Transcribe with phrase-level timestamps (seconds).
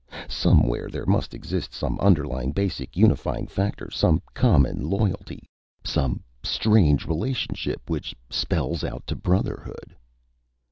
[0.27, 5.47] Somewhere there must exist some underlying, basic unifying factor, some common loyalty,
[5.83, 9.95] some strange relationship which spells out to brotherhood."